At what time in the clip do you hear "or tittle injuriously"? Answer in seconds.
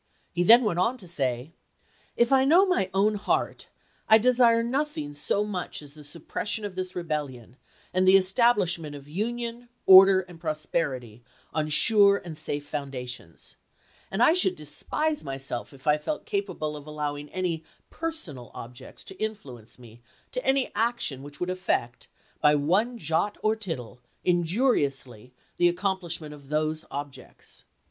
23.43-25.35